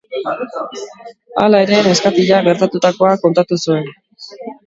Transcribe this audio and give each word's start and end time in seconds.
Hala 1.41 1.59
ere, 1.65 1.81
neskatilak 1.89 2.47
gertatutakoa 2.49 3.11
kontatu 3.27 3.61
zuen. 3.67 3.87